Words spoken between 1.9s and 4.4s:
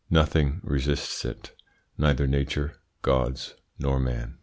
neither nature, gods, nor man.